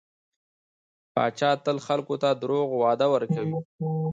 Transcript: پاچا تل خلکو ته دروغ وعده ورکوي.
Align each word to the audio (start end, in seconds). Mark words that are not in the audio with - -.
پاچا 1.13 1.51
تل 1.63 1.77
خلکو 1.87 2.15
ته 2.21 2.29
دروغ 2.41 2.67
وعده 2.75 3.07
ورکوي. 3.13 3.57